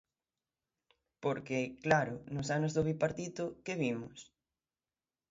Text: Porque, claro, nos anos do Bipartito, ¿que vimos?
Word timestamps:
Porque, 1.23 1.59
claro, 1.85 2.15
nos 2.33 2.47
anos 2.57 2.71
do 2.73 2.85
Bipartito, 2.89 3.43
¿que 3.65 3.73
vimos? 3.83 4.17